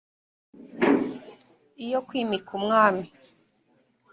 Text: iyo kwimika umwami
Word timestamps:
iyo 1.85 1.99
kwimika 2.07 2.49
umwami 2.59 3.05